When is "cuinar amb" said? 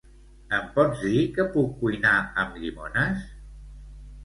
1.83-2.59